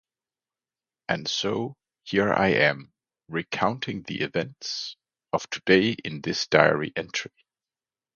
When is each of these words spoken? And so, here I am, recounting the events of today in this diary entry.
And 1.09 1.27
so, 1.29 1.75
here 2.01 2.33
I 2.33 2.47
am, 2.53 2.91
recounting 3.27 4.01
the 4.01 4.21
events 4.21 4.97
of 5.31 5.47
today 5.51 5.91
in 6.03 6.21
this 6.21 6.47
diary 6.47 6.91
entry. 6.95 7.33